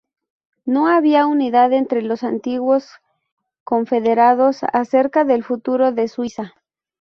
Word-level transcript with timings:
No 0.65 0.87
había 0.87 1.27
unidad 1.27 1.73
entre 1.73 2.01
los 2.01 2.23
antiguos 2.23 2.89
confederados 3.63 4.61
acerca 4.73 5.25
del 5.25 5.43
futuro 5.43 5.91
de 5.91 6.07
Suiza. 6.07 6.55